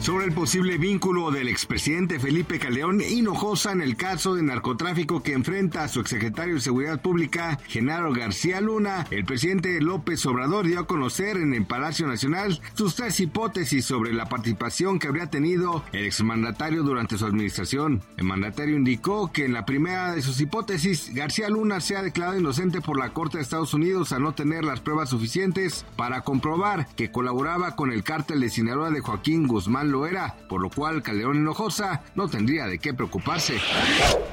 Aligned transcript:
Sobre 0.00 0.24
el 0.24 0.32
posible 0.32 0.78
vínculo 0.78 1.30
del 1.30 1.48
expresidente 1.48 2.18
Felipe 2.18 2.58
Caldeón 2.58 3.02
Hinojosa 3.02 3.72
en 3.72 3.82
el 3.82 3.96
caso 3.96 4.34
de 4.34 4.42
narcotráfico 4.42 5.22
que 5.22 5.34
enfrenta 5.34 5.84
a 5.84 5.88
su 5.88 6.00
exsecretario 6.00 6.54
de 6.54 6.60
Seguridad 6.60 7.02
Pública, 7.02 7.58
Genaro 7.68 8.12
García 8.12 8.62
Luna, 8.62 9.06
el 9.10 9.26
presidente 9.26 9.78
López 9.80 10.24
Obrador 10.24 10.66
dio 10.66 10.80
a 10.80 10.86
conocer 10.86 11.36
en 11.36 11.52
el 11.52 11.66
Palacio 11.66 12.06
Nacional 12.06 12.60
sus 12.74 12.94
tres 12.94 13.20
hipótesis 13.20 13.84
sobre 13.84 14.14
la 14.14 14.26
participación 14.26 14.98
que 14.98 15.08
habría 15.08 15.28
tenido 15.28 15.84
el 15.92 16.06
exmandatario 16.06 16.82
durante 16.82 17.18
su 17.18 17.26
administración. 17.26 18.02
El 18.16 18.24
mandatario 18.24 18.76
indicó 18.76 19.30
que 19.30 19.44
en 19.44 19.52
la 19.52 19.66
primera 19.66 20.12
de 20.12 20.22
sus 20.22 20.40
hipótesis, 20.40 21.14
García 21.14 21.50
Luna 21.50 21.80
se 21.80 21.96
ha 21.96 22.02
declarado 22.02 22.38
inocente 22.38 22.80
por 22.80 22.98
la 22.98 23.12
Corte 23.12 23.36
de 23.36 23.42
Estados 23.42 23.74
Unidos 23.74 24.12
a 24.12 24.18
no 24.18 24.32
tener 24.32 24.64
las 24.64 24.80
pruebas 24.80 25.10
suficientes 25.10 25.84
para 25.96 26.22
comprobar 26.22 26.86
que 26.96 27.10
colaboraba 27.10 27.76
con 27.76 27.92
el 27.92 28.02
cártel 28.02 28.40
de 28.40 28.48
Sinaloa 28.48 28.90
de 28.90 29.00
Joaquín 29.00 29.46
Guzmán 29.46 29.89
lo 29.90 30.06
era, 30.06 30.36
por 30.48 30.60
lo 30.60 30.70
cual 30.70 31.02
Calderón 31.02 31.38
Hinojosa 31.38 32.02
no 32.14 32.28
tendría 32.28 32.66
de 32.66 32.78
qué 32.78 32.94
preocuparse. 32.94 33.58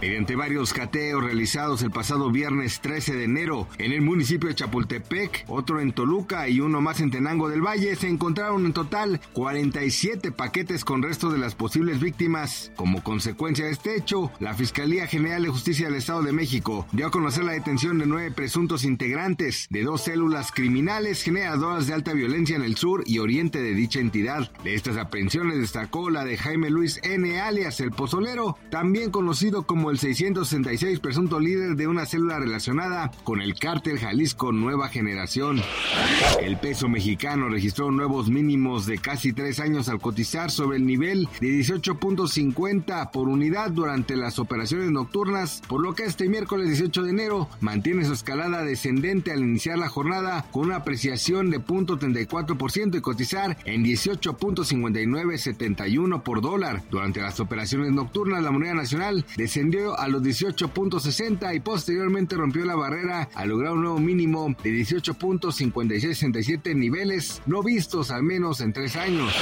Mediante 0.00 0.36
varios 0.36 0.72
cateos 0.72 1.24
realizados 1.24 1.82
el 1.82 1.90
pasado 1.90 2.30
viernes 2.30 2.80
13 2.80 3.16
de 3.16 3.24
enero 3.24 3.68
en 3.78 3.92
el 3.92 4.02
municipio 4.02 4.48
de 4.48 4.54
Chapultepec, 4.54 5.44
otro 5.48 5.80
en 5.80 5.92
Toluca 5.92 6.48
y 6.48 6.60
uno 6.60 6.80
más 6.80 7.00
en 7.00 7.10
Tenango 7.10 7.48
del 7.48 7.62
Valle, 7.62 7.96
se 7.96 8.08
encontraron 8.08 8.64
en 8.64 8.72
total 8.72 9.20
47 9.32 10.30
paquetes 10.32 10.84
con 10.84 11.02
restos 11.02 11.32
de 11.32 11.38
las 11.38 11.54
posibles 11.54 12.00
víctimas. 12.00 12.70
Como 12.76 13.02
consecuencia 13.02 13.64
de 13.64 13.72
este 13.72 13.96
hecho, 13.96 14.30
la 14.38 14.54
Fiscalía 14.54 15.06
General 15.06 15.42
de 15.42 15.48
Justicia 15.48 15.86
del 15.86 15.96
Estado 15.96 16.22
de 16.22 16.32
México 16.32 16.86
dio 16.92 17.06
a 17.06 17.10
conocer 17.10 17.44
la 17.44 17.52
detención 17.52 17.98
de 17.98 18.06
nueve 18.06 18.30
presuntos 18.30 18.84
integrantes 18.84 19.66
de 19.70 19.82
dos 19.82 20.02
células 20.02 20.52
criminales 20.52 21.22
generadoras 21.22 21.86
de 21.86 21.94
alta 21.94 22.12
violencia 22.12 22.56
en 22.56 22.62
el 22.62 22.76
sur 22.76 23.02
y 23.06 23.18
oriente 23.18 23.60
de 23.60 23.74
dicha 23.74 24.00
entidad. 24.00 24.50
De 24.62 24.74
estas 24.74 24.96
aprehensiones 24.96 25.37
destacó 25.46 26.10
la 26.10 26.24
de 26.24 26.36
Jaime 26.36 26.70
Luis 26.70 27.00
N. 27.02 27.40
alias 27.40 27.80
El 27.80 27.92
Pozolero, 27.92 28.56
también 28.70 29.10
conocido 29.10 29.64
como 29.64 29.90
el 29.90 29.98
666 29.98 31.00
presunto 31.00 31.38
líder 31.38 31.76
de 31.76 31.86
una 31.86 32.06
célula 32.06 32.38
relacionada 32.38 33.10
con 33.24 33.40
el 33.40 33.54
cártel 33.54 33.98
Jalisco 33.98 34.52
Nueva 34.52 34.88
Generación. 34.88 35.60
El 36.40 36.58
peso 36.58 36.88
mexicano 36.88 37.48
registró 37.48 37.90
nuevos 37.90 38.28
mínimos 38.28 38.86
de 38.86 38.98
casi 38.98 39.32
tres 39.32 39.60
años 39.60 39.88
al 39.88 40.00
cotizar 40.00 40.50
sobre 40.50 40.78
el 40.78 40.86
nivel 40.86 41.28
de 41.40 41.48
18.50 41.48 43.10
por 43.10 43.28
unidad 43.28 43.70
durante 43.70 44.16
las 44.16 44.38
operaciones 44.38 44.90
nocturnas, 44.90 45.62
por 45.68 45.82
lo 45.82 45.94
que 45.94 46.04
este 46.04 46.28
miércoles 46.28 46.68
18 46.68 47.02
de 47.02 47.10
enero 47.10 47.48
mantiene 47.60 48.04
su 48.04 48.12
escalada 48.12 48.64
descendente 48.64 49.32
al 49.32 49.40
iniciar 49.40 49.78
la 49.78 49.88
jornada 49.88 50.46
con 50.50 50.66
una 50.66 50.76
apreciación 50.76 51.50
de 51.50 51.60
0.34% 51.60 52.96
y 52.96 53.00
cotizar 53.00 53.56
en 53.64 53.84
18.59 53.84 55.27
71 55.36 56.24
por 56.24 56.40
dólar. 56.40 56.82
Durante 56.90 57.20
las 57.20 57.38
operaciones 57.40 57.92
nocturnas, 57.92 58.42
la 58.42 58.50
moneda 58.50 58.72
nacional 58.74 59.26
descendió 59.36 59.98
a 59.98 60.08
los 60.08 60.22
18.60 60.22 61.54
y 61.54 61.60
posteriormente 61.60 62.36
rompió 62.36 62.64
la 62.64 62.76
barrera 62.76 63.28
al 63.34 63.50
lograr 63.50 63.72
un 63.72 63.82
nuevo 63.82 63.98
mínimo 63.98 64.54
de 64.62 64.70
18.5667 64.70 66.74
niveles 66.74 67.42
no 67.46 67.62
vistos 67.62 68.10
al 68.10 68.22
menos 68.22 68.60
en 68.60 68.72
tres 68.72 68.96
años. 68.96 69.32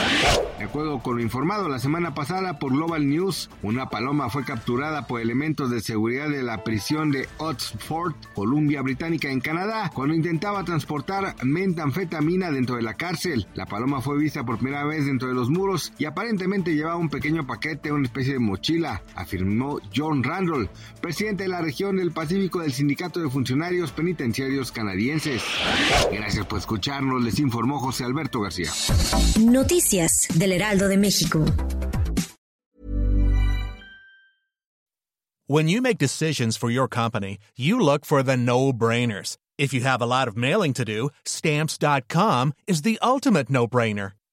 De 0.58 0.64
acuerdo 0.64 1.00
con 1.00 1.16
lo 1.16 1.22
informado 1.22 1.69
la 1.69 1.78
semana 1.78 2.14
pasada 2.14 2.58
por 2.58 2.72
Global 2.72 3.08
News, 3.08 3.50
una 3.62 3.91
paloma 3.91 4.30
fue 4.30 4.44
capturada 4.44 5.06
por 5.06 5.20
elementos 5.20 5.70
de 5.70 5.80
seguridad 5.80 6.28
de 6.28 6.42
la 6.42 6.64
prisión 6.64 7.10
de 7.10 7.28
Oxford, 7.38 8.14
Columbia 8.34 8.82
Británica 8.82 9.28
en 9.28 9.41
Canadá, 9.41 9.91
cuando 9.92 10.14
intentaba 10.14 10.64
transportar 10.64 11.34
metanfetamina 11.44 12.50
dentro 12.50 12.76
de 12.76 12.82
la 12.82 12.94
cárcel. 12.94 13.46
La 13.54 13.66
paloma 13.66 14.00
fue 14.00 14.19
vista 14.19 14.44
por 14.44 14.58
primera 14.58 14.84
vez 14.84 15.06
dentro 15.06 15.28
de 15.28 15.34
los 15.34 15.50
muros 15.50 15.75
y 15.98 16.04
aparentemente 16.04 16.75
llevaba 16.75 16.97
un 16.97 17.09
pequeño 17.09 17.47
paquete, 17.47 17.92
una 17.92 18.06
especie 18.06 18.34
de 18.34 18.38
mochila, 18.38 19.03
afirmó 19.14 19.78
John 19.94 20.22
Randall, 20.22 20.70
presidente 21.00 21.44
de 21.44 21.48
la 21.48 21.60
región 21.60 21.97
del 21.97 22.12
Pacífico 22.12 22.60
del 22.60 22.72
Sindicato 22.72 23.20
de 23.20 23.31
Funcionarios 23.31 23.92
Penitenciarios 23.92 24.72
Canadienses. 24.72 25.42
Gracias 26.10 26.47
por 26.47 26.59
escucharnos, 26.59 27.22
les 27.22 27.38
informó 27.38 27.78
José 27.78 28.04
Alberto 28.04 28.41
García. 28.41 28.70
Noticias 29.41 30.28
del 30.34 30.53
Heraldo 30.53 30.88
de 30.88 30.97
México. 30.97 31.44
When 35.48 35.69
you 35.69 35.81
make 35.81 35.98
decisions 35.98 36.56
for 36.56 36.70
your 36.70 36.88
company, 36.88 37.38
you 37.56 37.78
look 37.78 38.04
for 38.04 38.25
the 38.25 38.37
no-brainers. 38.37 39.37
If 39.56 39.72
you 39.72 39.82
have 39.82 40.03
a 40.03 40.06
lot 40.06 40.26
of 40.26 40.37
mailing 40.37 40.72
to 40.75 40.84
do, 40.84 41.10
stamps.com 41.25 42.53
is 42.66 42.82
the 42.82 42.98
ultimate 43.00 43.48
no-brainer. 43.48 44.12